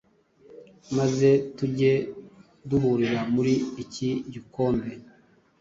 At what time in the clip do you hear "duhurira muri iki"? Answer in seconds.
2.69-4.09